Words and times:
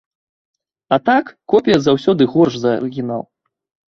А 0.95 0.97
так, 1.09 1.25
копія 1.53 1.77
заўсёды 1.87 2.27
горш 2.33 2.53
за 2.65 2.71
арыгінал. 2.79 3.23